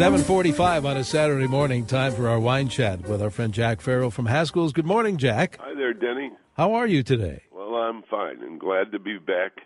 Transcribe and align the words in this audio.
745 0.00 0.86
on 0.86 0.96
a 0.96 1.04
Saturday 1.04 1.46
morning, 1.46 1.84
time 1.84 2.12
for 2.12 2.26
our 2.26 2.40
wine 2.40 2.68
chat 2.70 3.02
with 3.02 3.20
our 3.20 3.28
friend 3.28 3.52
Jack 3.52 3.82
Farrell 3.82 4.10
from 4.10 4.24
Haskell's. 4.24 4.72
Good 4.72 4.86
morning, 4.86 5.18
Jack. 5.18 5.58
Hi 5.60 5.74
there, 5.74 5.92
Denny. 5.92 6.30
How 6.54 6.72
are 6.72 6.86
you 6.86 7.02
today? 7.02 7.42
Well, 7.52 7.74
I'm 7.74 8.02
fine 8.10 8.40
and 8.40 8.58
glad 8.58 8.92
to 8.92 8.98
be 8.98 9.18
back 9.18 9.58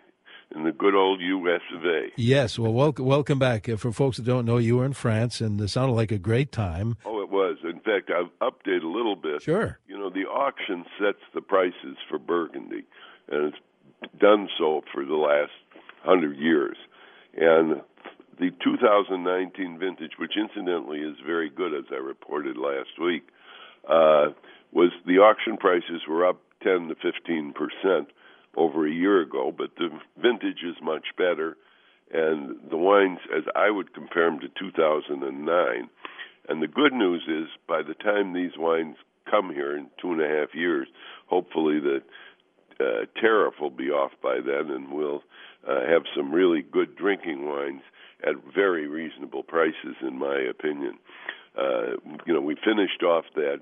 in 0.53 0.65
the 0.65 0.73
good 0.73 0.93
old 0.93 1.21
U.S. 1.21 1.61
of 1.73 1.85
A. 1.85 2.09
Yes, 2.17 2.59
well, 2.59 2.73
welcome, 2.73 3.05
welcome 3.05 3.39
back. 3.39 3.69
Uh, 3.69 3.77
For 3.77 3.93
folks 3.93 4.17
that 4.17 4.25
don't 4.25 4.43
know, 4.43 4.57
you 4.57 4.75
were 4.75 4.83
in 4.83 4.91
France, 4.91 5.39
and 5.39 5.59
it 5.61 5.69
sounded 5.69 5.93
like 5.93 6.11
a 6.11 6.19
great 6.19 6.51
time. 6.51 6.97
Oh, 7.05 7.21
it 7.21 7.29
was. 7.29 7.55
In 7.63 7.79
fact, 7.79 8.11
I've 8.11 8.27
updated 8.41 8.83
a 8.83 8.87
little 8.87 9.15
bit. 9.15 9.41
Sure. 9.41 9.79
You 9.87 9.97
know, 9.97 10.09
the 10.09 10.25
auction 10.25 10.83
sets 10.99 11.19
the 11.33 11.39
prices 11.39 11.95
for 12.09 12.19
Burgundy, 12.19 12.83
and 13.29 13.53
it's 13.53 14.11
done 14.19 14.49
so 14.57 14.81
for 14.93 15.05
the 15.05 15.15
last 15.15 15.53
hundred 16.03 16.37
years. 16.37 16.75
And 17.37 17.79
the 18.39 18.51
2019 18.63 19.79
vintage, 19.79 20.11
which 20.17 20.33
incidentally 20.37 20.99
is 20.99 21.15
very 21.25 21.49
good, 21.49 21.73
as 21.73 21.85
I 21.91 21.95
reported 21.95 22.57
last 22.57 22.99
week, 23.01 23.27
uh, 23.87 24.33
was 24.71 24.91
the 25.05 25.19
auction 25.19 25.57
prices 25.57 26.01
were 26.07 26.27
up 26.27 26.41
10 26.63 26.89
to 26.89 26.95
15 26.95 27.53
percent 27.53 28.09
over 28.57 28.87
a 28.87 28.91
year 28.91 29.21
ago, 29.21 29.53
but 29.55 29.71
the 29.77 29.89
vintage 30.17 30.63
is 30.63 30.75
much 30.81 31.05
better, 31.17 31.57
and 32.11 32.57
the 32.69 32.77
wines, 32.77 33.19
as 33.35 33.43
I 33.55 33.69
would 33.69 33.93
compare 33.93 34.29
them 34.29 34.39
to 34.39 34.47
2009. 34.47 35.89
And 36.47 36.61
the 36.61 36.67
good 36.67 36.93
news 36.93 37.23
is, 37.27 37.47
by 37.67 37.81
the 37.81 37.95
time 37.95 38.33
these 38.33 38.57
wines 38.57 38.95
come 39.29 39.51
here 39.53 39.75
in 39.75 39.87
two 40.01 40.11
and 40.13 40.21
a 40.21 40.27
half 40.27 40.53
years, 40.53 40.87
hopefully 41.27 41.79
the 41.79 42.01
uh, 42.79 43.05
tariff 43.19 43.55
will 43.59 43.71
be 43.71 43.89
off 43.89 44.11
by 44.21 44.35
then, 44.35 44.69
and 44.71 44.91
we'll 44.91 45.23
uh, 45.67 45.81
have 45.87 46.03
some 46.15 46.31
really 46.31 46.61
good 46.61 46.95
drinking 46.95 47.45
wines 47.45 47.81
at 48.25 48.35
very 48.53 48.87
reasonable 48.87 49.43
prices, 49.43 49.95
in 50.01 50.17
my 50.17 50.37
opinion. 50.49 50.97
Uh, 51.57 51.95
you 52.25 52.33
know, 52.33 52.41
we 52.41 52.55
finished 52.55 53.03
off 53.03 53.25
that 53.35 53.61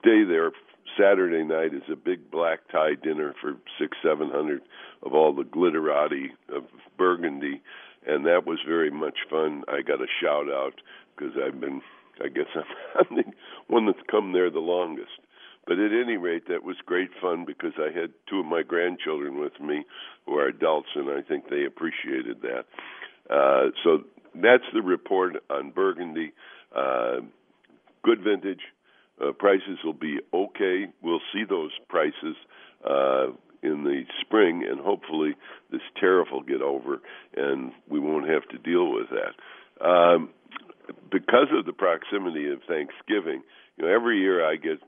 stay 0.00 0.24
there 0.24 0.52
Saturday 0.98 1.42
night 1.42 1.74
is 1.74 1.82
a 1.90 1.96
big 1.96 2.30
black 2.30 2.60
tie 2.70 2.94
dinner 3.02 3.34
for 3.40 3.54
six, 3.78 3.96
seven 4.02 4.30
hundred 4.30 4.62
of 5.02 5.14
all 5.14 5.34
the 5.34 5.42
glitterati 5.42 6.26
of 6.54 6.64
Burgundy, 6.98 7.62
and 8.06 8.26
that 8.26 8.46
was 8.46 8.58
very 8.66 8.90
much 8.90 9.18
fun. 9.30 9.64
I 9.68 9.82
got 9.82 10.00
a 10.00 10.06
shout 10.20 10.50
out 10.50 10.74
because 11.16 11.34
I've 11.42 11.60
been, 11.60 11.80
I 12.22 12.28
guess 12.28 12.46
I'm, 12.54 12.64
I'm 13.10 13.16
the 13.16 13.24
one 13.68 13.86
that's 13.86 13.98
come 14.10 14.32
there 14.32 14.50
the 14.50 14.58
longest. 14.58 15.10
But 15.66 15.78
at 15.78 15.92
any 15.92 16.16
rate, 16.16 16.48
that 16.48 16.64
was 16.64 16.76
great 16.84 17.10
fun 17.20 17.44
because 17.44 17.72
I 17.78 17.96
had 17.96 18.10
two 18.28 18.40
of 18.40 18.46
my 18.46 18.62
grandchildren 18.62 19.38
with 19.38 19.60
me 19.60 19.84
who 20.26 20.36
are 20.36 20.48
adults, 20.48 20.88
and 20.96 21.08
I 21.08 21.22
think 21.22 21.48
they 21.48 21.64
appreciated 21.64 22.42
that. 22.42 22.64
Uh, 23.32 23.70
so 23.82 23.98
that's 24.34 24.64
the 24.74 24.82
report 24.82 25.36
on 25.50 25.70
Burgundy. 25.70 26.32
Uh, 26.74 27.20
good 28.04 28.20
vintage. 28.22 28.60
Uh, 29.20 29.32
prices 29.32 29.78
will 29.84 29.92
be 29.92 30.18
okay. 30.34 30.86
We'll 31.02 31.20
see 31.32 31.44
those 31.48 31.70
prices 31.88 32.36
uh, 32.84 33.28
in 33.62 33.84
the 33.84 34.02
spring, 34.20 34.66
and 34.68 34.80
hopefully 34.80 35.34
this 35.70 35.82
tariff 36.00 36.28
will 36.32 36.42
get 36.42 36.62
over, 36.62 37.00
and 37.36 37.72
we 37.88 38.00
won't 38.00 38.28
have 38.28 38.48
to 38.50 38.58
deal 38.58 38.92
with 38.92 39.06
that. 39.10 39.84
Um, 39.84 40.30
because 41.10 41.48
of 41.56 41.64
the 41.66 41.72
proximity 41.72 42.50
of 42.50 42.60
Thanksgiving, 42.66 43.42
you 43.76 43.84
know, 43.84 43.94
every 43.94 44.18
year 44.18 44.44
I 44.44 44.56
get 44.56 44.80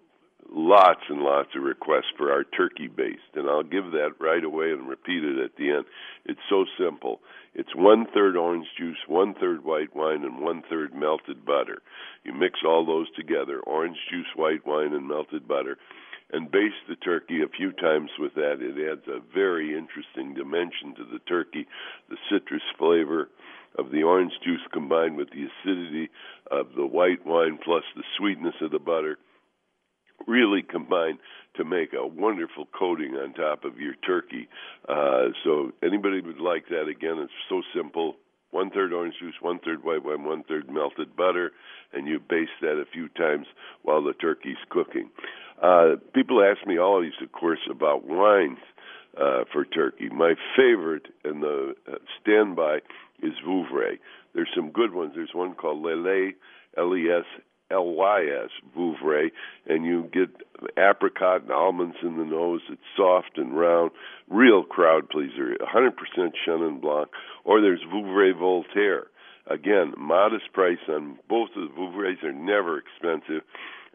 lots 0.51 1.01
and 1.09 1.21
lots 1.21 1.51
of 1.57 1.63
requests 1.63 2.13
for 2.17 2.33
our 2.33 2.45
turkey 2.45 2.89
based, 2.89 3.35
and 3.35 3.49
I'll 3.49 3.63
give 3.63 3.93
that 3.93 4.21
right 4.21 4.43
away 4.43 4.71
and 4.71 4.89
repeat 4.89 5.25
it 5.25 5.39
at 5.45 5.57
the 5.57 5.71
end. 5.71 5.85
It's 6.27 6.41
so 6.49 6.65
simple. 6.79 7.21
It's 7.55 7.75
one 7.75 8.07
third 8.13 8.37
orange 8.37 8.67
juice, 8.79 8.99
one 9.07 9.35
third 9.35 9.65
white 9.65 9.95
wine, 9.95 10.25
and 10.25 10.41
one 10.41 10.63
third 10.69 10.95
melted 10.95 11.45
butter. 11.45 11.83
You 12.25 12.33
mix 12.33 12.61
all 12.67 12.85
those 12.85 13.07
together 13.17 13.61
orange 13.61 13.99
juice, 14.11 14.27
white 14.37 14.67
wine, 14.67 14.93
and 14.93 15.07
melted 15.07 15.47
butter 15.47 15.79
and 16.33 16.51
baste 16.51 16.83
the 16.89 16.97
turkey 16.97 17.43
a 17.43 17.57
few 17.57 17.71
times 17.73 18.11
with 18.19 18.35
that. 18.35 18.57
It 18.61 18.75
adds 18.91 19.07
a 19.07 19.21
very 19.33 19.77
interesting 19.77 20.35
dimension 20.35 20.95
to 20.97 21.05
the 21.05 21.21
turkey, 21.29 21.67
the 22.09 22.17
citrus 22.31 22.63
flavor 22.77 23.29
of 23.79 23.91
the 23.91 24.03
orange 24.03 24.33
juice 24.43 24.63
combined 24.73 25.17
with 25.17 25.29
the 25.31 25.47
acidity 25.47 26.11
of 26.51 26.75
the 26.77 26.87
white 26.87 27.25
wine 27.27 27.59
plus 27.63 27.85
the 27.95 28.03
sweetness 28.17 28.55
of 28.63 28.71
the 28.71 28.79
butter 28.79 29.19
really 30.27 30.63
combine 30.63 31.19
to 31.57 31.65
make 31.65 31.93
a 31.93 32.07
wonderful 32.07 32.67
coating 32.79 33.15
on 33.15 33.33
top 33.35 33.65
of 33.65 33.79
your 33.79 33.95
turkey. 34.07 34.49
Uh, 34.89 35.29
so 35.45 35.73
anybody 35.83 36.21
would 36.21 36.41
like 36.41 36.69
that 36.69 36.89
again, 36.89 37.19
it's 37.19 37.33
so 37.49 37.63
simple. 37.75 38.17
One 38.51 38.71
third 38.71 38.93
orange 38.93 39.15
juice, 39.21 39.35
one 39.41 39.59
third 39.59 39.83
white 39.83 40.05
wine, 40.05 40.25
one 40.25 40.45
third 40.45 40.71
melted 40.71 41.17
butter, 41.17 41.51
and 41.93 42.07
you 42.07 42.21
baste 42.21 42.53
that 42.61 42.81
a 42.81 42.85
few 42.93 43.09
times 43.09 43.47
while 43.83 44.03
the 44.03 44.13
turkey's 44.13 44.63
cooking. 44.69 45.11
Uh, 45.61 45.97
people 46.15 46.43
ask 46.43 46.67
me 46.67 46.79
always, 46.79 47.13
of 47.23 47.33
course, 47.33 47.61
about 47.71 48.05
wines 48.07 48.59
uh, 49.21 49.45
for 49.53 49.65
turkey. 49.65 50.09
My 50.09 50.35
favorite 50.57 51.07
and 51.25 51.43
the 51.43 51.75
uh, 51.91 51.97
standby 52.21 52.79
is 53.23 53.33
Vouvray. 53.47 53.99
There's 54.35 54.51
some 54.55 54.71
good 54.71 54.93
ones. 54.95 55.13
There's 55.15 55.35
one 55.35 55.55
called 55.55 55.83
Les 55.85 55.95
Lys, 55.95 57.25
L-E-S 57.71 57.95
L-Y-S, 57.95 58.51
Vouvray, 58.77 59.31
and 59.67 59.85
you 59.85 60.11
get 60.13 60.31
apricot 60.79 61.43
and 61.43 61.51
almonds 61.51 61.97
in 62.03 62.17
the 62.17 62.25
nose. 62.25 62.61
It's 62.71 62.81
soft 62.97 63.37
and 63.37 63.59
round, 63.59 63.91
real 64.29 64.63
crowd 64.63 65.09
pleaser, 65.09 65.57
100% 65.61 65.91
Chenin 66.47 66.81
Blanc. 66.81 67.09
Or 67.45 67.61
there's 67.61 67.83
Vouvray 67.93 68.39
Voltaire. 68.39 69.07
Again, 69.47 69.93
modest 69.99 70.53
price 70.53 70.79
on 70.89 71.19
both 71.29 71.51
of 71.57 71.69
the 71.69 71.75
Vouvrays 71.75 72.23
are 72.23 72.33
never 72.33 72.79
expensive, 72.79 73.43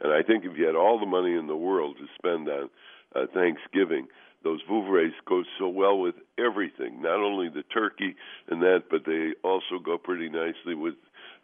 and 0.01 0.13
I 0.13 0.21
think 0.21 0.45
if 0.45 0.57
you 0.57 0.65
had 0.65 0.75
all 0.75 0.99
the 0.99 1.07
money 1.07 1.33
in 1.33 1.47
the 1.47 1.55
world 1.55 1.97
to 1.97 2.05
spend 2.15 2.47
on 2.47 2.69
uh, 3.15 3.25
Thanksgiving, 3.33 4.07
those 4.43 4.61
Vouvrays 4.69 5.11
go 5.27 5.43
so 5.57 5.67
well 5.67 5.99
with 5.99 6.15
everything, 6.37 7.01
not 7.01 7.19
only 7.19 7.49
the 7.49 7.63
turkey 7.63 8.15
and 8.47 8.61
that, 8.61 8.83
but 8.89 9.05
they 9.05 9.33
also 9.43 9.79
go 9.83 9.97
pretty 9.97 10.29
nicely 10.29 10.75
with 10.75 10.93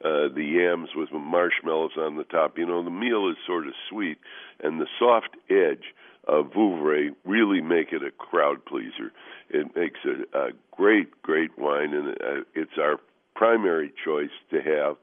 uh, 0.04 0.28
the 0.34 0.44
yams 0.44 0.90
with 0.96 1.12
marshmallows 1.12 1.98
on 1.98 2.18
the 2.18 2.24
top. 2.26 2.58
You 2.58 2.66
know, 2.66 2.84
the 2.84 2.90
meal 2.90 3.30
is 3.30 3.38
sort 3.48 3.68
of 3.68 3.74
sweet, 3.90 4.18
and 4.62 4.80
the 4.80 4.88
soft 5.00 5.36
edge 5.50 5.94
of 6.28 6.52
Vouvray 6.52 7.10
really 7.24 7.62
make 7.62 7.92
it 7.92 8.04
a 8.04 8.12
crowd 8.12 8.66
pleaser. 8.66 9.12
It 9.50 9.76
makes 9.76 10.00
it 10.04 10.28
a 10.34 10.50
great, 10.76 11.22
great 11.22 11.58
wine, 11.58 11.94
and 11.94 12.10
uh, 12.10 12.44
it's 12.54 12.78
our 12.80 12.98
primary 13.36 13.94
choice 14.04 14.32
to 14.52 14.62
have 14.62 14.98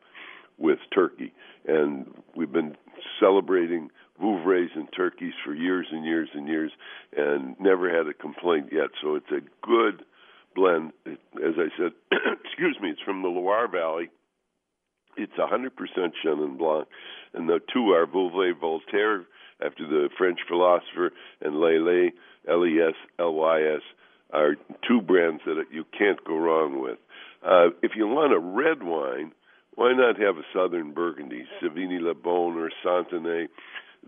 with 0.59 0.79
turkey. 0.95 1.33
And 1.67 2.07
we've 2.37 2.53
been 2.53 2.77
celebrating 3.21 3.91
Vouvrays 4.21 4.75
and 4.75 4.89
turkeys 4.95 5.35
for 5.45 5.55
years 5.55 5.87
and 5.91 6.05
years 6.05 6.29
and 6.35 6.49
years, 6.49 6.73
and 7.17 7.59
never 7.59 7.89
had 7.95 8.07
a 8.09 8.15
complaint 8.15 8.69
yet. 8.73 8.91
So 9.03 9.15
it's 9.15 9.31
a 9.31 9.41
good 9.67 10.05
blend. 10.55 10.93
As 11.07 11.55
I 11.57 11.69
said, 11.79 11.93
excuse 12.45 12.79
me, 12.81 12.91
it's 12.91 13.01
from 13.03 13.23
the 13.23 13.29
Loire 13.29 13.69
Valley 13.69 14.11
it's 15.17 15.33
100% 15.35 15.71
Chenin 16.25 16.59
Blanc, 16.59 16.89
and 17.35 17.49
the 17.49 17.61
two 17.73 17.91
are 17.91 18.07
Vouvray 18.07 18.59
Voltaire, 18.59 19.27
after 19.65 19.87
the 19.87 20.09
French 20.19 20.41
philosopher, 20.49 21.13
and 21.41 21.61
Les 21.61 21.79
Lys, 21.79 22.13
L-E-S-L-Y-S, 22.49 23.83
are 24.33 24.57
two 24.87 25.01
brands 25.01 25.43
that 25.47 25.65
you 25.71 25.85
can't 25.97 26.23
go 26.25 26.37
wrong 26.37 26.81
with. 26.81 26.99
Uh, 27.47 27.69
if 27.83 27.93
you 27.97 28.07
want 28.07 28.33
a 28.33 28.39
red 28.39 28.83
wine, 28.83 29.33
why 29.75 29.93
not 29.93 30.19
have 30.21 30.37
a 30.37 30.43
Southern 30.55 30.93
Burgundy, 30.93 31.45
Savigny-lès-Beaune 31.63 32.57
or 32.57 32.71
Santenay? 32.83 33.49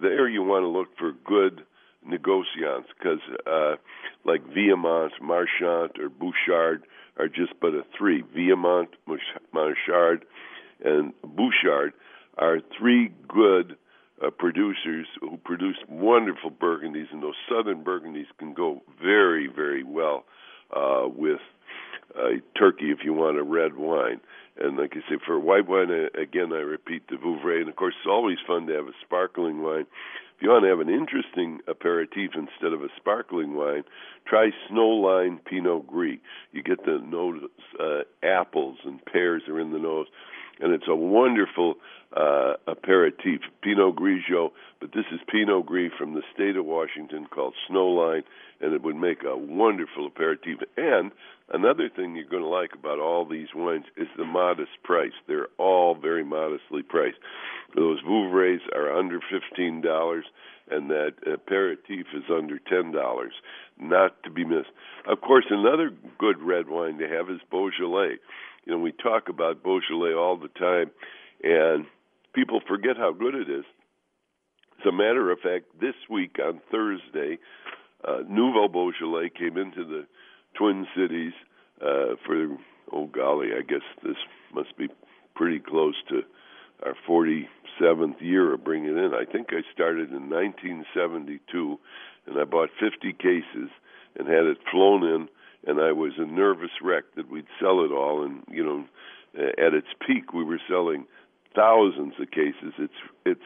There 0.00 0.28
you 0.28 0.42
want 0.42 0.64
to 0.64 0.68
look 0.68 0.88
for 0.98 1.12
good 1.24 1.62
negociants 2.06 2.86
because, 2.98 3.20
uh, 3.46 3.76
like 4.24 4.44
Viamont, 4.46 5.10
Marchant, 5.22 5.98
or 5.98 6.08
Bouchard 6.08 6.84
are 7.16 7.28
just 7.28 7.52
but 7.60 7.74
a 7.74 7.82
three. 7.96 8.22
Viamont, 8.22 8.88
Marchard, 9.52 10.24
and 10.84 11.12
Bouchard 11.22 11.92
are 12.38 12.58
three 12.78 13.12
good 13.28 13.76
uh, 14.24 14.30
producers 14.30 15.06
who 15.20 15.36
produce 15.38 15.76
wonderful 15.88 16.50
burgundies, 16.50 17.12
and 17.12 17.22
those 17.22 17.34
southern 17.48 17.82
burgundies 17.82 18.26
can 18.38 18.54
go 18.54 18.82
very, 19.02 19.48
very 19.48 19.82
well 19.82 20.24
uh, 20.74 21.06
with 21.06 21.40
uh, 22.16 22.28
turkey 22.56 22.90
if 22.90 22.98
you 23.04 23.12
want 23.12 23.38
a 23.38 23.42
red 23.42 23.76
wine. 23.76 24.20
And 24.56 24.76
like 24.76 24.92
I 24.92 25.00
say, 25.08 25.18
for 25.24 25.38
white 25.40 25.68
wine, 25.68 25.90
uh, 25.90 26.20
again, 26.20 26.52
I 26.52 26.58
repeat 26.58 27.08
the 27.08 27.16
Vouvray. 27.16 27.60
And 27.60 27.68
of 27.68 27.76
course, 27.76 27.94
it's 27.98 28.08
always 28.08 28.38
fun 28.46 28.66
to 28.66 28.74
have 28.74 28.86
a 28.86 28.92
sparkling 29.04 29.62
wine. 29.62 29.86
If 30.36 30.42
you 30.42 30.50
want 30.50 30.64
to 30.64 30.68
have 30.68 30.80
an 30.80 30.88
interesting 30.88 31.60
aperitif 31.68 32.32
instead 32.34 32.72
of 32.72 32.82
a 32.82 32.88
sparkling 32.96 33.54
wine, 33.54 33.84
try 34.26 34.50
Snowline 34.70 35.44
Pinot 35.44 35.86
Gris. 35.86 36.18
You 36.52 36.62
get 36.62 36.84
the 36.84 36.98
nose, 37.04 37.42
uh, 37.80 38.02
apples 38.22 38.78
and 38.84 39.04
pears 39.04 39.42
are 39.48 39.60
in 39.60 39.72
the 39.72 39.78
nose 39.78 40.06
and 40.60 40.72
it's 40.72 40.88
a 40.88 40.94
wonderful 40.94 41.74
uh, 42.16 42.54
aperitif, 42.66 43.40
Pinot 43.62 43.96
Grigio. 43.96 44.50
But 44.80 44.92
this 44.92 45.06
is 45.12 45.20
Pinot 45.30 45.66
Gris 45.66 45.92
from 45.98 46.14
the 46.14 46.22
state 46.34 46.56
of 46.56 46.64
Washington 46.64 47.26
called 47.26 47.54
Snowline, 47.68 48.22
and 48.60 48.72
it 48.72 48.82
would 48.82 48.96
make 48.96 49.22
a 49.24 49.36
wonderful 49.36 50.06
aperitif. 50.06 50.60
And 50.76 51.10
another 51.52 51.88
thing 51.88 52.14
you're 52.14 52.28
going 52.28 52.42
to 52.42 52.48
like 52.48 52.74
about 52.74 52.98
all 53.00 53.26
these 53.26 53.48
wines 53.54 53.86
is 53.96 54.08
the 54.16 54.24
modest 54.24 54.70
price. 54.82 55.12
They're 55.26 55.48
all 55.58 55.94
very 55.94 56.24
modestly 56.24 56.82
priced. 56.82 57.18
Those 57.74 58.00
Vouvrays 58.02 58.60
are 58.74 58.96
under 58.96 59.18
fifteen 59.20 59.80
dollars, 59.80 60.24
and 60.70 60.90
that 60.90 61.14
aperitif 61.26 62.06
is 62.14 62.24
under 62.30 62.58
ten 62.58 62.92
dollars. 62.92 63.32
Not 63.80 64.22
to 64.22 64.30
be 64.30 64.44
missed. 64.44 64.70
Of 65.08 65.20
course, 65.20 65.46
another 65.50 65.90
good 66.18 66.40
red 66.40 66.68
wine 66.68 66.98
to 66.98 67.08
have 67.08 67.28
is 67.28 67.40
Beaujolais. 67.50 68.18
You 68.66 68.72
know, 68.72 68.78
we 68.78 68.92
talk 68.92 69.28
about 69.28 69.62
Beaujolais 69.62 70.14
all 70.14 70.36
the 70.36 70.48
time, 70.48 70.90
and 71.42 71.86
people 72.34 72.60
forget 72.66 72.96
how 72.96 73.12
good 73.12 73.34
it 73.34 73.50
is. 73.50 73.64
As 74.80 74.86
a 74.88 74.92
matter 74.92 75.30
of 75.30 75.38
fact, 75.40 75.66
this 75.80 75.94
week 76.08 76.36
on 76.44 76.60
Thursday, 76.70 77.38
uh, 78.06 78.20
Nouveau 78.28 78.68
Beaujolais 78.68 79.30
came 79.30 79.56
into 79.56 79.84
the 79.84 80.06
Twin 80.54 80.86
Cities 80.96 81.32
uh, 81.80 82.16
for, 82.24 82.56
oh 82.92 83.06
golly, 83.06 83.48
I 83.56 83.62
guess 83.62 83.84
this 84.02 84.16
must 84.54 84.76
be 84.76 84.88
pretty 85.34 85.58
close 85.58 85.94
to 86.08 86.22
our 86.84 86.94
47th 87.08 88.20
year 88.20 88.54
of 88.54 88.64
bringing 88.64 88.96
it 88.96 89.04
in. 89.04 89.12
I 89.14 89.30
think 89.30 89.48
I 89.50 89.62
started 89.72 90.10
in 90.10 90.30
1972, 90.30 91.78
and 92.26 92.38
I 92.38 92.44
bought 92.44 92.70
50 92.80 93.12
cases 93.14 93.70
and 94.16 94.28
had 94.28 94.44
it 94.44 94.58
flown 94.70 95.02
in, 95.02 95.28
and 95.66 95.80
I 95.80 95.92
was 95.92 96.12
a 96.18 96.24
nervous 96.24 96.70
wreck 96.82 97.04
that 97.16 97.30
we'd 97.30 97.46
sell 97.60 97.84
it 97.84 97.92
all. 97.92 98.24
And 98.24 98.42
you 98.50 98.64
know, 98.64 98.84
at 99.36 99.74
its 99.74 99.88
peak, 100.06 100.32
we 100.32 100.44
were 100.44 100.60
selling 100.68 101.06
thousands 101.54 102.14
of 102.20 102.30
cases. 102.30 102.74
It's 102.78 102.92
it's 103.24 103.40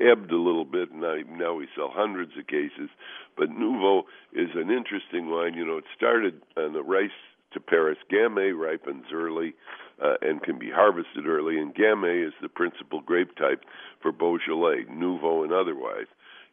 ebbed 0.00 0.30
a 0.30 0.36
little 0.36 0.64
bit, 0.64 0.90
and 0.90 1.04
I, 1.04 1.22
now 1.22 1.54
we 1.54 1.68
sell 1.74 1.90
hundreds 1.92 2.32
of 2.38 2.46
cases. 2.46 2.90
But 3.36 3.50
Nouveau 3.50 4.04
is 4.32 4.50
an 4.54 4.70
interesting 4.70 5.30
wine. 5.30 5.54
You 5.54 5.64
know, 5.64 5.78
it 5.78 5.84
started 5.96 6.42
on 6.56 6.72
the 6.72 6.82
rice 6.82 7.10
to 7.52 7.60
Paris. 7.60 7.98
Gamay 8.12 8.58
ripens 8.58 9.06
early 9.12 9.54
uh, 10.02 10.14
and 10.20 10.42
can 10.42 10.58
be 10.58 10.70
harvested 10.70 11.26
early, 11.26 11.58
and 11.58 11.74
Gamay 11.74 12.26
is 12.26 12.34
the 12.42 12.48
principal 12.48 13.00
grape 13.00 13.34
type 13.36 13.64
for 14.00 14.12
Beaujolais, 14.12 14.84
Nouveau 14.90 15.42
and 15.42 15.52
otherwise. 15.52 16.06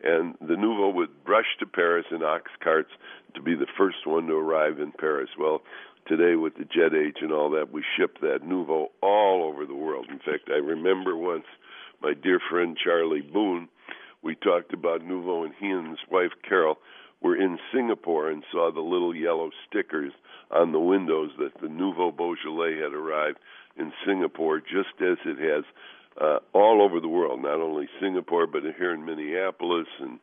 And 0.03 0.35
the 0.41 0.57
Nouveau 0.57 0.89
would 0.89 1.09
rush 1.25 1.45
to 1.59 1.65
Paris 1.65 2.05
in 2.11 2.23
ox 2.23 2.51
carts 2.61 2.91
to 3.35 3.41
be 3.41 3.55
the 3.55 3.67
first 3.77 4.05
one 4.05 4.27
to 4.27 4.33
arrive 4.33 4.79
in 4.79 4.91
Paris. 4.91 5.29
Well, 5.39 5.61
today 6.05 6.35
with 6.35 6.55
the 6.55 6.65
jet 6.65 6.93
age 6.93 7.17
and 7.21 7.31
all 7.31 7.49
that, 7.51 7.71
we 7.71 7.83
ship 7.97 8.19
that 8.21 8.45
Nouveau 8.45 8.91
all 9.01 9.43
over 9.43 9.65
the 9.65 9.75
world. 9.75 10.07
In 10.09 10.19
fact, 10.19 10.49
I 10.49 10.57
remember 10.57 11.15
once 11.15 11.45
my 12.01 12.13
dear 12.13 12.39
friend 12.49 12.77
Charlie 12.81 13.21
Boone, 13.21 13.69
we 14.21 14.35
talked 14.35 14.73
about 14.73 15.05
Nouveau, 15.05 15.43
and 15.43 15.53
he 15.59 15.69
and 15.69 15.89
his 15.89 15.99
wife 16.11 16.31
Carol 16.47 16.77
were 17.21 17.35
in 17.35 17.57
Singapore 17.73 18.29
and 18.29 18.43
saw 18.51 18.71
the 18.71 18.81
little 18.81 19.15
yellow 19.15 19.49
stickers 19.67 20.11
on 20.51 20.73
the 20.73 20.79
windows 20.79 21.31
that 21.39 21.59
the 21.61 21.69
Nouveau 21.69 22.11
Beaujolais 22.11 22.75
had 22.75 22.93
arrived 22.93 23.37
in 23.77 23.93
Singapore, 24.05 24.59
just 24.59 25.01
as 25.01 25.17
it 25.25 25.39
has 25.39 25.63
uh, 26.19 26.39
all 26.53 26.81
over 26.81 26.99
the 26.99 27.07
world, 27.07 27.41
not 27.41 27.59
only 27.59 27.87
Singapore, 27.99 28.47
but 28.47 28.63
here 28.77 28.93
in 28.93 29.05
Minneapolis 29.05 29.87
and 29.99 30.19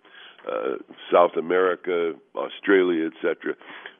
uh, 0.46 0.76
South 1.12 1.32
America, 1.36 2.14
Australia, 2.34 3.08
etc. 3.08 3.54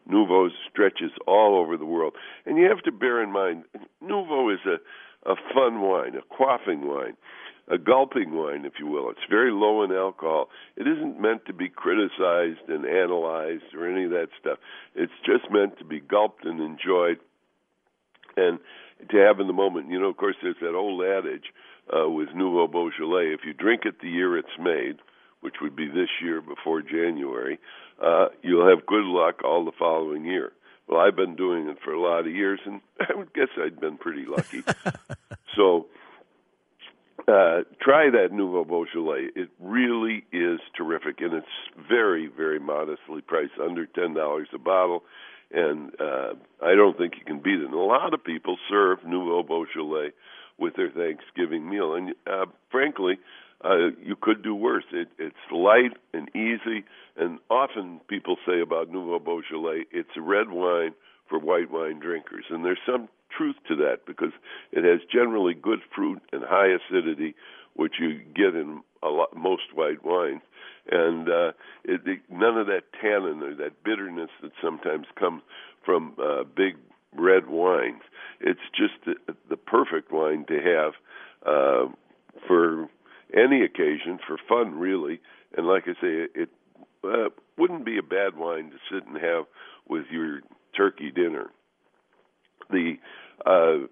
Nouveau 0.06 0.48
stretches 0.70 1.10
all 1.26 1.58
over 1.58 1.76
the 1.76 1.87
world, 1.87 2.14
and 2.46 2.56
you 2.56 2.69
have 2.69 2.82
to 2.84 2.92
bear 2.92 3.22
in 3.22 3.32
mind, 3.32 3.64
Nouveau 4.00 4.50
is 4.50 4.60
a 4.66 4.76
a 5.31 5.34
fun 5.52 5.82
wine, 5.82 6.14
a 6.16 6.34
quaffing 6.34 6.81
wine 6.87 7.14
a 7.70 7.78
gulping 7.78 8.32
wine, 8.34 8.64
if 8.64 8.75
you 8.78 8.87
will. 8.87 9.10
It's 9.10 9.20
very 9.31 9.52
low 9.52 9.84
in 9.84 9.92
alcohol. 9.92 10.48
It 10.76 10.88
isn't 10.88 11.20
meant 11.20 11.46
to 11.46 11.52
be 11.52 11.69
criticized 11.69 12.69
and 12.69 12.84
analyzed 12.84 13.75
or 13.75 13.87
any 13.87 14.04
of 14.04 14.10
that 14.10 14.28
stuff. 14.40 14.58
It's 14.96 15.12
just 15.25 15.50
meant 15.50 15.78
to 15.78 15.84
be 15.84 16.00
gulped 16.00 16.44
and 16.44 16.60
enjoyed 16.60 17.19
and 18.37 18.58
to 19.08 19.16
have 19.19 19.38
in 19.38 19.46
the 19.46 19.52
moment. 19.52 19.88
You 19.88 20.00
know, 20.00 20.08
of 20.08 20.16
course, 20.16 20.37
there's 20.42 20.56
that 20.60 20.75
old 20.75 21.02
adage 21.04 21.54
uh, 21.92 22.08
with 22.08 22.28
Nouveau 22.34 22.66
Beaujolais 22.66 23.32
if 23.32 23.40
you 23.44 23.52
drink 23.52 23.82
it 23.84 24.00
the 24.00 24.08
year 24.08 24.38
it's 24.38 24.48
made, 24.58 24.96
which 25.40 25.56
would 25.60 25.75
be 25.75 25.88
this 25.88 26.08
year 26.22 26.40
before 26.40 26.82
January, 26.82 27.58
uh, 28.02 28.26
you'll 28.42 28.69
have 28.69 28.87
good 28.87 29.04
luck 29.04 29.42
all 29.44 29.64
the 29.64 29.72
following 29.78 30.25
year. 30.25 30.52
Well, 30.87 31.00
I've 31.00 31.16
been 31.16 31.37
doing 31.37 31.69
it 31.69 31.78
for 31.84 31.92
a 31.92 32.00
lot 32.00 32.20
of 32.20 32.34
years, 32.34 32.60
and 32.64 32.81
I 33.00 33.14
would 33.14 33.32
guess 33.32 33.48
I'd 33.56 33.81
been 33.81 33.96
pretty 33.96 34.25
lucky. 34.26 34.62
so, 35.56 35.87
uh, 37.28 37.62
try 37.81 38.10
that 38.10 38.32
Nouveau 38.32 38.64
Beaujolais. 38.64 39.28
It 39.37 39.50
really 39.60 40.25
is 40.32 40.58
terrific, 40.76 41.20
and 41.20 41.34
it's 41.34 41.46
very, 41.88 42.26
very 42.26 42.58
modestly 42.58 43.20
priced, 43.20 43.58
under 43.62 43.87
ten 43.87 44.14
dollars 44.14 44.48
a 44.52 44.58
bottle. 44.58 45.04
And 45.52 45.92
uh, 46.00 46.34
I 46.62 46.75
don't 46.75 46.96
think 46.96 47.14
you 47.19 47.25
can 47.25 47.40
beat 47.40 47.60
it. 47.60 47.64
And 47.64 47.75
a 47.75 47.78
lot 47.78 48.14
of 48.14 48.22
people 48.22 48.56
serve 48.69 49.04
Nouveau 49.04 49.42
Beaujolais 49.42 50.12
with 50.61 50.77
their 50.77 50.91
Thanksgiving 50.91 51.69
meal, 51.69 51.95
and 51.95 52.15
uh, 52.27 52.47
frankly, 52.71 53.19
uh, 53.65 53.89
you 54.03 54.17
could 54.21 54.43
do 54.43 54.55
worse. 54.55 54.85
It, 54.93 55.09
it's 55.19 55.35
light 55.51 55.97
and 56.12 56.29
easy, 56.35 56.85
and 57.17 57.39
often 57.51 58.01
people 58.09 58.37
say 58.47 58.61
about 58.61 58.91
Nouveau 58.91 59.19
Beaujolais, 59.19 59.85
it's 59.91 60.11
a 60.17 60.21
red 60.21 60.51
wine 60.51 60.93
for 61.29 61.39
white 61.39 61.71
wine 61.71 62.01
drinkers, 62.01 62.45
and 62.51 62.65
there's 62.65 62.79
some 62.87 63.09
truth 63.37 63.57
to 63.69 63.77
that 63.77 64.07
because 64.07 64.33
it 64.73 64.85
has 64.85 65.01
generally 65.12 65.55
good 65.55 65.81
fruit 65.95 66.21
and 66.33 66.43
high 66.45 66.69
acidity, 66.69 67.35
which 67.75 67.95
you 68.01 68.21
get 68.35 68.55
in 68.55 68.81
a 69.03 69.09
lot 69.09 69.37
most 69.37 69.75
white 69.75 70.05
wines, 70.05 70.43
and 70.91 71.29
uh, 71.29 71.53
it, 71.85 72.01
it, 72.07 72.21
none 72.31 72.57
of 72.59 72.67
that 72.67 72.83
tannin 73.01 73.43
or 73.43 73.55
that 73.55 73.85
bitterness 73.85 74.31
that 74.43 74.53
sometimes 74.62 75.07
comes 75.19 75.43
from 75.85 76.15
uh, 76.23 76.45
big 76.45 76.77
red 77.17 77.49
wines. 77.49 78.03
It's 78.41 78.61
just 78.75 78.95
the, 79.07 79.15
the 79.27 79.37
perfect 79.70 80.12
wine 80.12 80.44
to 80.49 80.55
have 80.55 80.93
uh, 81.46 81.93
for 82.46 82.88
any 83.34 83.62
occasion, 83.64 84.19
for 84.26 84.37
fun, 84.49 84.75
really. 84.75 85.20
And 85.56 85.67
like 85.67 85.84
I 85.87 85.93
say, 85.93 86.26
it, 86.34 86.49
uh, 87.05 87.31
wouldn't 87.56 87.84
be 87.84 87.99
a 87.99 88.02
bad 88.02 88.37
wine 88.37 88.70
to 88.70 88.76
sit 88.90 89.06
and 89.06 89.17
have 89.17 89.44
with 89.88 90.06
your 90.11 90.40
turkey 90.76 91.11
dinner 91.11 91.50
the 92.70 92.94
uh, 93.46 93.87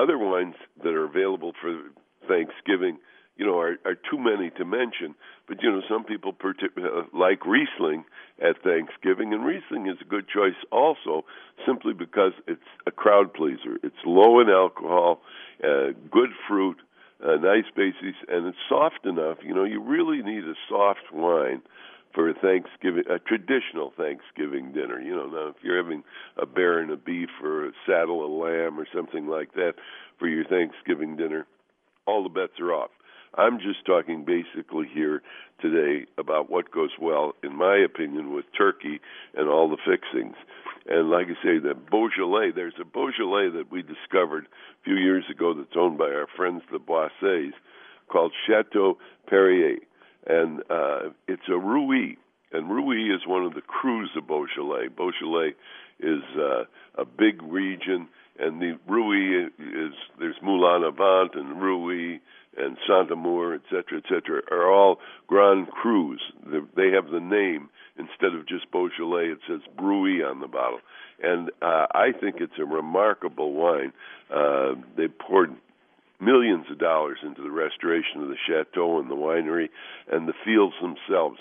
other 0.00 0.18
wines 0.18 0.54
that 0.82 0.90
are 0.90 1.04
available 1.04 1.52
for 1.60 1.78
Thanksgiving, 2.26 2.98
you 3.36 3.46
know, 3.46 3.58
are, 3.58 3.76
are 3.84 3.94
too 3.94 4.18
many 4.18 4.50
to 4.50 4.64
mention. 4.64 5.14
But 5.46 5.62
you 5.62 5.70
know, 5.70 5.82
some 5.88 6.04
people 6.04 6.32
partic- 6.32 6.76
uh, 6.76 7.04
like 7.16 7.44
Riesling 7.46 8.04
at 8.40 8.62
Thanksgiving, 8.62 9.32
and 9.32 9.44
Riesling 9.44 9.86
is 9.88 9.98
a 10.00 10.04
good 10.04 10.26
choice 10.28 10.56
also, 10.70 11.24
simply 11.66 11.92
because 11.92 12.32
it's 12.46 12.60
a 12.86 12.90
crowd 12.90 13.34
pleaser. 13.34 13.78
It's 13.82 13.96
low 14.04 14.40
in 14.40 14.48
alcohol, 14.48 15.20
uh, 15.62 15.92
good 16.10 16.30
fruit, 16.46 16.76
uh, 17.24 17.36
nice 17.36 17.64
basis, 17.74 18.14
and 18.28 18.46
it's 18.46 18.58
soft 18.68 19.04
enough. 19.04 19.38
You 19.42 19.54
know, 19.54 19.64
you 19.64 19.82
really 19.82 20.22
need 20.22 20.44
a 20.44 20.54
soft 20.68 21.12
wine 21.12 21.62
for 22.14 22.28
a 22.28 22.34
Thanksgiving, 22.34 23.04
a 23.10 23.18
traditional 23.18 23.92
Thanksgiving 23.96 24.72
dinner. 24.72 25.00
You 25.00 25.14
know, 25.14 25.26
now 25.26 25.48
if 25.48 25.56
you're 25.62 25.82
having 25.82 26.04
a 26.36 26.46
bear 26.46 26.78
and 26.78 26.90
a 26.90 26.96
beef 26.96 27.28
or 27.42 27.66
a 27.66 27.72
saddle 27.86 28.24
of 28.24 28.30
lamb 28.30 28.78
or 28.78 28.86
something 28.94 29.26
like 29.26 29.54
that 29.54 29.74
for 30.18 30.28
your 30.28 30.44
Thanksgiving 30.44 31.16
dinner, 31.16 31.46
all 32.06 32.22
the 32.22 32.28
bets 32.28 32.58
are 32.60 32.72
off. 32.72 32.90
I'm 33.34 33.58
just 33.58 33.84
talking 33.86 34.24
basically 34.24 34.88
here 34.92 35.22
today 35.60 36.06
about 36.16 36.50
what 36.50 36.70
goes 36.70 36.90
well, 37.00 37.34
in 37.42 37.56
my 37.56 37.76
opinion, 37.76 38.34
with 38.34 38.44
turkey 38.56 39.00
and 39.34 39.48
all 39.48 39.68
the 39.68 39.76
fixings. 39.76 40.36
And 40.86 41.10
like 41.10 41.26
I 41.26 41.42
say, 41.42 41.58
the 41.58 41.74
Beaujolais, 41.74 42.52
there's 42.54 42.74
a 42.80 42.84
Beaujolais 42.84 43.50
that 43.50 43.70
we 43.70 43.82
discovered 43.82 44.46
a 44.46 44.84
few 44.84 44.96
years 44.96 45.24
ago 45.30 45.52
that's 45.54 45.76
owned 45.76 45.98
by 45.98 46.06
our 46.06 46.26
friends 46.36 46.62
the 46.72 46.78
Boissets 46.78 47.52
called 48.10 48.32
Chateau 48.46 48.96
Perrier 49.28 49.78
and 50.28 50.60
uh, 50.70 51.10
it's 51.26 51.48
a 51.48 51.58
Brouilly, 51.58 52.18
and 52.52 52.68
Brouilly 52.68 53.14
is 53.14 53.26
one 53.26 53.44
of 53.44 53.54
the 53.54 53.62
crus 53.62 54.14
of 54.16 54.26
Beaujolais. 54.26 54.88
Beaujolais 54.94 55.54
is 56.00 56.22
uh, 56.36 56.64
a 56.96 57.04
big 57.04 57.42
region, 57.42 58.08
and 58.38 58.60
the 58.60 58.78
Brouilly 58.86 59.48
is 59.58 59.92
there's 60.18 60.36
Moulin-à-Vent 60.42 61.34
and 61.34 61.60
Rouy 61.60 62.20
and 62.56 62.76
Saint 62.88 63.10
Amour, 63.10 63.54
et 63.54 63.60
cetera, 63.70 63.98
et 63.98 64.04
cetera, 64.08 64.42
are 64.50 64.72
all 64.72 64.98
Grand 65.26 65.68
Crus. 65.68 66.18
They 66.76 66.90
have 66.90 67.10
the 67.10 67.20
name 67.20 67.68
instead 67.96 68.34
of 68.34 68.48
just 68.48 68.70
Beaujolais. 68.70 69.30
It 69.30 69.38
says 69.48 69.60
Brouilly 69.76 70.22
on 70.22 70.40
the 70.40 70.48
bottle, 70.48 70.80
and 71.22 71.50
uh, 71.62 71.86
I 71.92 72.12
think 72.18 72.36
it's 72.40 72.58
a 72.58 72.64
remarkable 72.64 73.52
wine. 73.52 73.92
Uh, 74.34 74.74
they 74.96 75.08
poured 75.08 75.54
millions 76.20 76.66
of 76.70 76.78
dollars 76.78 77.18
into 77.22 77.42
the 77.42 77.50
restoration 77.50 78.22
of 78.22 78.28
the 78.28 78.36
chateau 78.46 78.98
and 78.98 79.08
the 79.08 79.14
winery 79.14 79.68
and 80.10 80.26
the 80.26 80.34
fields 80.44 80.74
themselves. 80.80 81.38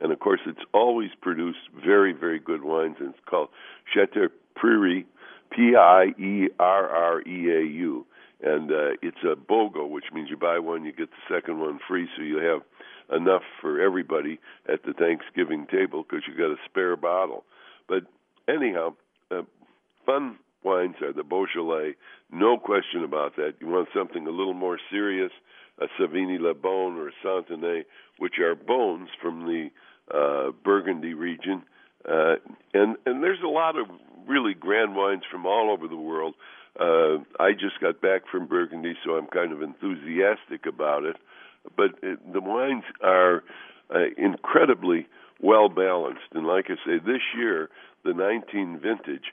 And 0.00 0.12
of 0.12 0.20
course, 0.20 0.40
it's 0.46 0.64
always 0.72 1.10
produced 1.20 1.58
very, 1.84 2.12
very 2.12 2.38
good 2.38 2.62
wines, 2.62 2.96
and 3.00 3.10
it's 3.10 3.24
called 3.28 3.48
Chateau 3.92 4.28
Prairie, 4.54 5.04
P 5.50 5.74
I 5.76 6.06
E 6.18 6.48
R 6.58 6.88
R 6.88 7.20
E 7.22 7.50
A 7.50 7.62
U. 7.64 8.06
and 8.42 8.70
uh, 8.70 8.90
it's 9.02 9.22
a 9.24 9.36
BOGO, 9.36 9.88
which 9.88 10.06
means 10.12 10.30
you 10.30 10.36
buy 10.36 10.58
one, 10.58 10.84
you 10.84 10.92
get 10.92 11.10
the 11.10 11.34
second 11.34 11.60
one 11.60 11.78
free, 11.86 12.08
so 12.16 12.22
you 12.22 12.38
have 12.38 12.62
enough 13.20 13.42
for 13.60 13.80
everybody 13.80 14.38
at 14.72 14.84
the 14.84 14.92
Thanksgiving 14.92 15.66
table 15.66 16.04
because 16.04 16.24
you 16.28 16.36
got 16.36 16.52
a 16.52 16.56
spare 16.68 16.96
bottle. 16.96 17.44
But 17.88 18.04
anyhow, 18.48 18.94
uh, 19.30 19.42
fun 20.06 20.38
wines 20.62 20.96
are 21.02 21.12
the 21.12 21.24
Beaujolais, 21.24 21.94
no 22.30 22.56
question 22.58 23.02
about 23.02 23.36
that. 23.36 23.54
You 23.60 23.66
want 23.68 23.88
something 23.94 24.26
a 24.26 24.30
little 24.30 24.54
more 24.54 24.78
serious, 24.90 25.32
a 25.78 25.86
Savigny-lès-Beaune 26.00 26.96
or 26.96 27.08
a 27.08 27.12
Santenay, 27.22 27.84
which 28.18 28.38
are 28.38 28.54
bones 28.54 29.08
from 29.20 29.46
the 29.46 29.70
uh, 30.14 30.52
Burgundy 30.64 31.14
region. 31.14 31.62
Uh, 32.08 32.36
and 32.72 32.96
and 33.04 33.22
there's 33.22 33.42
a 33.44 33.48
lot 33.48 33.76
of 33.78 33.86
really 34.30 34.54
grand 34.54 34.94
wines 34.94 35.22
from 35.30 35.44
all 35.44 35.70
over 35.70 35.88
the 35.88 35.96
world. 35.96 36.34
Uh, 36.78 37.18
I 37.40 37.52
just 37.52 37.80
got 37.80 38.00
back 38.00 38.22
from 38.30 38.46
Burgundy, 38.46 38.94
so 39.04 39.16
I'm 39.16 39.26
kind 39.26 39.52
of 39.52 39.60
enthusiastic 39.60 40.66
about 40.66 41.04
it. 41.04 41.16
But 41.76 41.90
it, 42.02 42.32
the 42.32 42.40
wines 42.40 42.84
are 43.02 43.42
uh, 43.94 44.06
incredibly 44.16 45.08
well 45.40 45.68
balanced, 45.68 46.30
and 46.32 46.46
like 46.46 46.66
I 46.68 46.76
say, 46.86 46.98
this 46.98 47.22
year 47.36 47.68
the 48.04 48.14
19 48.14 48.78
vintage 48.80 49.32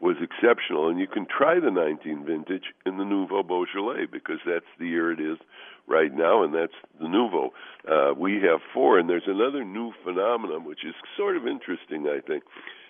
was 0.00 0.16
exceptional, 0.22 0.88
and 0.88 0.98
you 0.98 1.06
can 1.06 1.26
try 1.26 1.58
the 1.60 1.70
19 1.70 2.24
vintage 2.24 2.74
in 2.86 2.98
the 2.98 3.04
Nouveau 3.04 3.42
Beaujolais 3.42 4.06
because 4.10 4.38
that's 4.46 4.66
the 4.78 4.86
year 4.86 5.12
it 5.12 5.20
is 5.20 5.38
right 5.86 6.14
now, 6.14 6.42
and 6.44 6.54
that's 6.54 6.74
the 7.00 7.08
Nouveau. 7.08 7.52
Uh, 7.86 8.14
we 8.16 8.34
have 8.34 8.60
four, 8.72 8.98
and 8.98 9.08
there's 9.08 9.26
another 9.26 9.64
new 9.64 9.92
phenomenon 10.04 10.64
which 10.64 10.84
is 10.84 10.94
sort 11.16 11.36
of 11.36 11.46
interesting. 11.46 12.06
I 12.06 12.20
think 12.20 12.44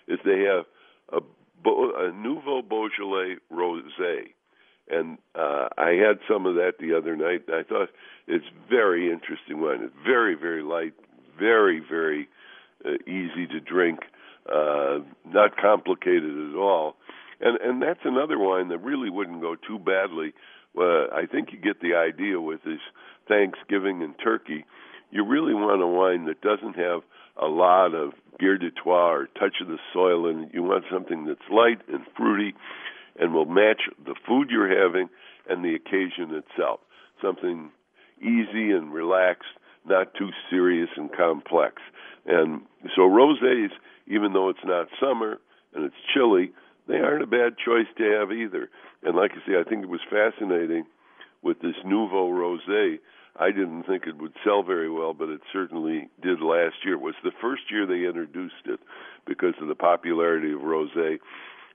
is 0.07 0.19
they 0.25 0.41
have 0.41 0.65
a, 1.11 1.21
Bo- 1.63 1.91
a 1.95 2.11
Nouveau 2.11 2.61
Beaujolais 2.61 3.35
rosé, 3.51 4.33
and 4.89 5.17
uh, 5.35 5.69
I 5.77 5.91
had 5.91 6.19
some 6.27 6.45
of 6.45 6.55
that 6.55 6.73
the 6.79 6.95
other 6.97 7.15
night. 7.15 7.43
I 7.49 7.63
thought 7.63 7.89
it's 8.27 8.45
very 8.69 9.11
interesting 9.11 9.61
wine. 9.61 9.81
It's 9.83 9.95
very 10.05 10.35
very 10.35 10.63
light, 10.63 10.93
very 11.37 11.79
very 11.79 12.27
uh, 12.85 12.93
easy 13.07 13.47
to 13.47 13.59
drink 13.59 13.99
uh, 14.51 14.99
not 15.25 15.57
complicated 15.57 16.51
at 16.51 16.55
all. 16.55 16.95
And 17.41 17.59
and 17.61 17.81
that's 17.81 18.01
another 18.03 18.37
wine 18.37 18.69
that 18.69 18.79
really 18.79 19.09
wouldn't 19.09 19.41
go 19.41 19.55
too 19.55 19.79
badly. 19.79 20.33
Uh, 20.77 21.07
I 21.13 21.25
think 21.29 21.51
you 21.51 21.59
get 21.59 21.81
the 21.81 21.95
idea 21.95 22.39
with 22.39 22.63
this 22.63 22.79
Thanksgiving 23.27 24.01
and 24.01 24.13
turkey. 24.23 24.65
You 25.11 25.25
really 25.25 25.53
want 25.53 25.81
a 25.81 25.87
wine 25.87 26.25
that 26.25 26.41
doesn't 26.41 26.75
have 26.75 27.01
a 27.41 27.47
lot 27.47 27.93
of 27.95 28.13
goût 28.41 28.59
de 28.59 28.71
terroir 28.71 29.23
or 29.23 29.27
touch 29.39 29.55
of 29.61 29.67
the 29.67 29.77
soil 29.93 30.27
it. 30.27 30.49
You 30.53 30.63
want 30.63 30.85
something 30.91 31.25
that's 31.25 31.39
light 31.51 31.79
and 31.91 32.03
fruity 32.15 32.53
and 33.19 33.33
will 33.33 33.45
match 33.45 33.81
the 34.05 34.15
food 34.27 34.49
you're 34.49 34.69
having 34.69 35.09
and 35.47 35.63
the 35.63 35.75
occasion 35.75 36.33
itself. 36.33 36.79
Something 37.21 37.71
easy 38.21 38.71
and 38.71 38.93
relaxed, 38.93 39.49
not 39.85 40.13
too 40.15 40.29
serious 40.49 40.89
and 40.95 41.11
complex. 41.11 41.81
And 42.25 42.61
so 42.95 43.01
rosés 43.01 43.69
even 44.09 44.33
though 44.33 44.49
it's 44.49 44.65
not 44.65 44.87
summer 44.99 45.39
and 45.73 45.85
it's 45.85 45.95
chilly, 46.13 46.51
they 46.87 46.95
aren't 46.95 47.23
a 47.23 47.27
bad 47.27 47.53
choice 47.63 47.87
to 47.97 48.03
have 48.19 48.31
either. 48.31 48.69
And 49.03 49.15
like 49.15 49.31
I 49.31 49.47
say, 49.47 49.53
I 49.59 49.69
think 49.69 49.83
it 49.83 49.89
was 49.89 50.01
fascinating 50.09 50.85
with 51.41 51.61
this 51.61 51.75
Nouveau 51.85 52.29
Rosé. 52.29 52.99
I 53.35 53.51
didn't 53.51 53.83
think 53.83 54.03
it 54.05 54.17
would 54.17 54.33
sell 54.43 54.63
very 54.63 54.89
well, 54.89 55.13
but 55.13 55.29
it 55.29 55.41
certainly 55.53 56.09
did 56.21 56.41
last 56.41 56.75
year. 56.83 56.95
It 56.95 57.01
was 57.01 57.15
the 57.23 57.31
first 57.41 57.63
year 57.71 57.85
they 57.85 58.07
introduced 58.07 58.65
it 58.65 58.79
because 59.25 59.53
of 59.61 59.67
the 59.67 59.75
popularity 59.75 60.51
of 60.51 60.59
rosé, 60.59 61.19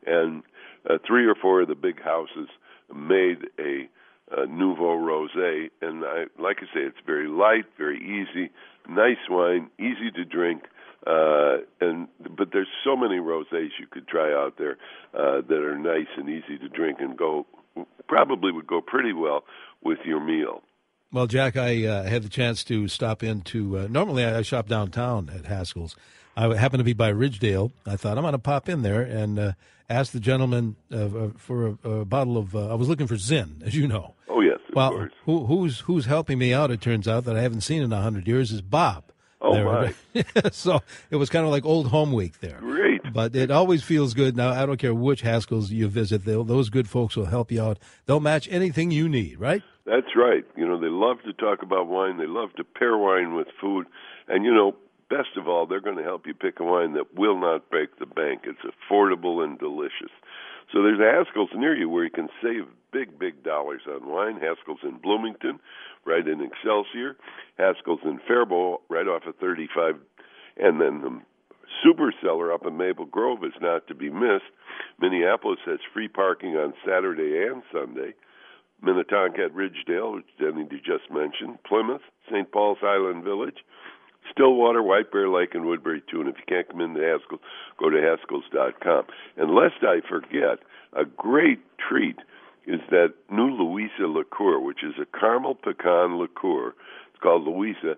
and 0.06 0.42
uh, 0.88 0.98
three 1.06 1.26
or 1.26 1.34
four 1.34 1.62
of 1.62 1.68
the 1.68 1.74
big 1.74 2.02
houses 2.02 2.48
made 2.94 3.38
a, 3.58 3.88
a 4.30 4.46
Nouveau 4.46 4.98
Rosé. 4.98 5.70
And 5.80 6.04
I, 6.04 6.24
like 6.38 6.58
I 6.58 6.66
say, 6.74 6.80
it's 6.80 6.98
very 7.06 7.28
light, 7.28 7.64
very 7.78 7.98
easy, 7.98 8.50
nice 8.88 9.16
wine, 9.30 9.70
easy 9.78 10.10
to 10.14 10.24
drink, 10.24 10.64
uh, 11.06 11.58
and 11.80 12.08
but 12.36 12.48
there's 12.52 12.68
so 12.82 12.96
many 12.96 13.16
rosés 13.16 13.68
you 13.78 13.86
could 13.90 14.08
try 14.08 14.32
out 14.32 14.54
there 14.58 14.78
uh, 15.12 15.42
that 15.46 15.58
are 15.58 15.78
nice 15.78 16.08
and 16.16 16.28
easy 16.28 16.58
to 16.58 16.68
drink 16.68 16.98
and 17.00 17.16
go 17.16 17.46
probably 18.08 18.52
would 18.52 18.66
go 18.66 18.80
pretty 18.80 19.12
well 19.12 19.44
with 19.82 19.98
your 20.04 20.20
meal. 20.20 20.62
Well, 21.14 21.28
Jack, 21.28 21.56
I 21.56 21.86
uh, 21.86 22.02
had 22.02 22.24
the 22.24 22.28
chance 22.28 22.64
to 22.64 22.88
stop 22.88 23.22
into. 23.22 23.78
Uh, 23.78 23.86
normally, 23.88 24.24
I 24.24 24.42
shop 24.42 24.66
downtown 24.66 25.30
at 25.32 25.44
Haskell's. 25.44 25.94
I 26.36 26.52
happened 26.56 26.80
to 26.80 26.84
be 26.84 26.92
by 26.92 27.12
Ridgedale. 27.12 27.70
I 27.86 27.94
thought 27.94 28.18
I'm 28.18 28.24
going 28.24 28.32
to 28.32 28.38
pop 28.40 28.68
in 28.68 28.82
there 28.82 29.02
and 29.02 29.38
uh, 29.38 29.52
ask 29.88 30.10
the 30.10 30.18
gentleman 30.18 30.74
uh, 30.90 30.96
uh, 30.96 31.28
for 31.36 31.78
a, 31.84 31.88
a, 31.88 32.04
bottle 32.04 32.36
of. 32.36 32.56
Uh, 32.56 32.68
I 32.68 32.74
was 32.74 32.88
looking 32.88 33.06
for 33.06 33.16
Zin, 33.16 33.62
as 33.64 33.76
you 33.76 33.86
know. 33.86 34.16
Oh 34.28 34.40
yes, 34.40 34.58
well, 34.74 35.06
who, 35.24 35.46
who's 35.46 35.78
who's 35.78 36.06
helping 36.06 36.36
me 36.36 36.52
out? 36.52 36.72
It 36.72 36.80
turns 36.80 37.06
out 37.06 37.26
that 37.26 37.36
I 37.36 37.42
haven't 37.42 37.60
seen 37.60 37.82
in 37.82 37.92
a 37.92 38.02
hundred 38.02 38.26
years 38.26 38.50
is 38.50 38.60
Bob. 38.60 39.04
Oh 39.40 39.54
there. 39.54 39.94
my! 40.16 40.24
so 40.50 40.80
it 41.10 41.16
was 41.16 41.30
kind 41.30 41.44
of 41.44 41.52
like 41.52 41.64
old 41.64 41.86
home 41.86 42.12
week 42.12 42.40
there. 42.40 42.58
Great, 42.58 43.02
but 43.12 43.36
it 43.36 43.52
always 43.52 43.84
feels 43.84 44.14
good. 44.14 44.36
Now 44.36 44.50
I 44.50 44.66
don't 44.66 44.78
care 44.78 44.92
which 44.92 45.20
Haskell's 45.20 45.70
you 45.70 45.86
visit; 45.86 46.24
those 46.24 46.70
good 46.70 46.88
folks 46.88 47.14
will 47.14 47.26
help 47.26 47.52
you 47.52 47.62
out. 47.62 47.78
They'll 48.06 48.18
match 48.18 48.48
anything 48.50 48.90
you 48.90 49.08
need, 49.08 49.38
right? 49.38 49.62
That's 49.86 50.16
right. 50.16 50.44
You 50.56 50.66
know 50.66 50.80
they 50.80 50.88
love 50.88 51.18
to 51.26 51.32
talk 51.32 51.62
about 51.62 51.88
wine. 51.88 52.18
They 52.18 52.26
love 52.26 52.54
to 52.56 52.64
pair 52.64 52.96
wine 52.96 53.34
with 53.34 53.48
food, 53.60 53.86
and 54.28 54.44
you 54.44 54.54
know 54.54 54.76
best 55.08 55.36
of 55.36 55.48
all, 55.48 55.66
they're 55.66 55.80
going 55.80 55.96
to 55.96 56.02
help 56.02 56.26
you 56.26 56.34
pick 56.34 56.60
a 56.60 56.64
wine 56.64 56.94
that 56.94 57.14
will 57.14 57.38
not 57.38 57.70
break 57.70 57.98
the 57.98 58.06
bank. 58.06 58.42
It's 58.44 58.58
affordable 58.64 59.44
and 59.44 59.58
delicious. 59.58 60.12
So 60.72 60.82
there's 60.82 60.98
a 60.98 61.24
Haskell's 61.24 61.50
near 61.54 61.76
you 61.76 61.88
where 61.88 62.04
you 62.04 62.10
can 62.10 62.28
save 62.42 62.64
big, 62.92 63.18
big 63.18 63.42
dollars 63.42 63.82
on 63.88 64.08
wine. 64.08 64.40
Haskell's 64.40 64.80
in 64.82 64.98
Bloomington, 64.98 65.60
right 66.04 66.26
in 66.26 66.40
Excelsior. 66.40 67.16
Haskell's 67.58 68.00
in 68.04 68.18
Faribault, 68.26 68.82
right 68.88 69.06
off 69.06 69.22
of 69.26 69.36
35. 69.36 69.96
And 70.56 70.80
then 70.80 71.00
the 71.02 71.20
super 71.82 72.12
seller 72.22 72.52
up 72.52 72.66
in 72.66 72.76
Maple 72.76 73.06
Grove 73.06 73.44
is 73.44 73.52
not 73.60 73.86
to 73.88 73.94
be 73.94 74.10
missed. 74.10 74.50
Minneapolis 75.00 75.58
has 75.66 75.78
free 75.92 76.08
parking 76.08 76.56
on 76.56 76.72
Saturday 76.86 77.46
and 77.46 77.62
Sunday. 77.72 78.14
Minnetonka 78.82 79.44
at 79.44 79.54
Ridgedale, 79.54 80.14
which 80.16 80.26
Denny 80.38 80.68
just 80.84 81.10
mentioned. 81.10 81.62
Plymouth, 81.64 82.02
St. 82.30 82.50
Paul's 82.50 82.78
Highland 82.80 83.24
Village. 83.24 83.58
Stillwater, 84.30 84.82
White 84.82 85.12
Bear 85.12 85.28
Lake, 85.28 85.54
and 85.54 85.66
Woodbury 85.66 86.02
too. 86.10 86.20
And 86.20 86.28
if 86.28 86.36
you 86.36 86.44
can't 86.48 86.68
come 86.68 86.80
into 86.80 87.00
Haskell, 87.00 87.40
go 87.78 87.90
to 87.90 87.96
Haskells.com. 87.96 89.04
And 89.36 89.54
lest 89.54 89.82
I 89.82 90.00
forget, 90.08 90.60
a 90.92 91.04
great 91.04 91.60
treat 91.78 92.16
is 92.66 92.80
that 92.90 93.14
new 93.30 93.50
Louisa 93.50 94.06
liqueur, 94.06 94.58
which 94.58 94.82
is 94.82 94.94
a 95.00 95.18
caramel 95.18 95.54
pecan 95.54 96.18
liqueur. 96.18 96.68
It's 97.10 97.22
called 97.22 97.44
Louisa, 97.44 97.96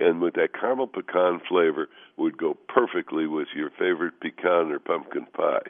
and 0.00 0.20
with 0.20 0.34
that 0.34 0.54
caramel 0.58 0.88
pecan 0.88 1.40
flavor 1.48 1.88
would 2.16 2.36
go 2.36 2.56
perfectly 2.68 3.26
with 3.26 3.48
your 3.54 3.70
favorite 3.70 4.20
pecan 4.20 4.72
or 4.72 4.80
pumpkin 4.80 5.26
pie. 5.32 5.62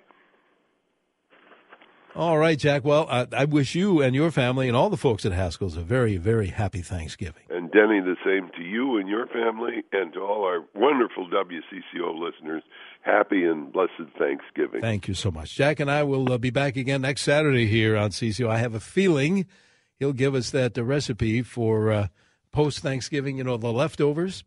All 2.14 2.38
right, 2.38 2.58
Jack. 2.58 2.84
Well, 2.84 3.06
I, 3.08 3.26
I, 3.32 3.44
wish 3.44 3.74
you 3.74 4.00
and 4.00 4.14
your 4.14 4.30
family 4.30 4.66
and 4.66 4.76
all 4.76 4.90
the 4.90 4.96
folks 4.96 5.24
at 5.24 5.32
Haskell's 5.32 5.76
a 5.76 5.82
very, 5.82 6.16
very 6.16 6.48
happy 6.48 6.82
Thanksgiving. 6.82 7.42
And 7.50 7.70
Denny, 7.70 8.00
the 8.00 8.16
same 8.24 8.50
to 8.56 8.62
you 8.62 8.96
and 8.96 9.08
your 9.08 9.26
family, 9.26 9.84
and 9.92 10.12
to 10.14 10.20
all 10.20 10.44
our 10.44 10.64
wonderful 10.74 11.28
WCCO 11.28 12.18
listeners. 12.18 12.62
Happy 13.02 13.44
and 13.44 13.72
blessed 13.72 14.10
Thanksgiving. 14.18 14.80
Thank 14.80 15.06
you 15.06 15.14
so 15.14 15.30
much. 15.30 15.54
Jack 15.54 15.80
and 15.80 15.90
I 15.90 16.02
will 16.02 16.32
uh, 16.32 16.38
be 16.38 16.50
back 16.50 16.76
again 16.76 17.02
next 17.02 17.22
Saturday 17.22 17.66
here 17.66 17.96
on 17.96 18.10
CCO. 18.10 18.48
I 18.48 18.58
have 18.58 18.74
a 18.74 18.80
feeling 18.80 19.46
he'll 19.98 20.12
give 20.12 20.34
us 20.34 20.50
that 20.50 20.76
uh, 20.76 20.84
recipe 20.84 21.42
for 21.42 21.92
uh, 21.92 22.08
post 22.52 22.80
Thanksgiving, 22.80 23.38
you 23.38 23.44
know, 23.44 23.56
the 23.56 23.72
leftovers 23.72 24.44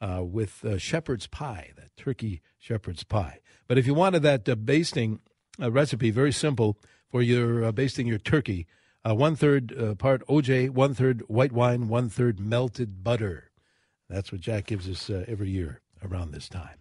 uh, 0.00 0.22
with 0.22 0.64
uh, 0.64 0.76
shepherd's 0.76 1.26
pie, 1.26 1.70
that 1.76 1.96
turkey 1.96 2.42
shepherd's 2.58 3.04
pie. 3.04 3.40
But 3.68 3.78
if 3.78 3.86
you 3.86 3.94
wanted 3.94 4.22
that 4.22 4.48
uh, 4.48 4.54
basting 4.54 5.20
recipe, 5.58 6.10
very 6.10 6.32
simple 6.32 6.76
for 7.08 7.22
your 7.22 7.64
uh, 7.64 7.72
basting 7.72 8.06
your 8.06 8.18
turkey. 8.18 8.66
Uh, 9.08 9.14
one 9.14 9.36
third 9.36 9.76
uh, 9.78 9.94
part 9.94 10.26
OJ, 10.26 10.70
one 10.70 10.94
third 10.94 11.22
white 11.28 11.52
wine, 11.52 11.88
one 11.88 12.08
third 12.08 12.40
melted 12.40 13.04
butter. 13.04 13.50
That's 14.08 14.32
what 14.32 14.40
Jack 14.40 14.66
gives 14.66 14.88
us 14.88 15.10
uh, 15.10 15.24
every 15.28 15.50
year 15.50 15.80
around 16.02 16.32
this 16.32 16.48
time. 16.48 16.78